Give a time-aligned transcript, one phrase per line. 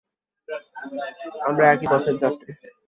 [1.47, 2.51] আমরা একই পথের যাত্রী।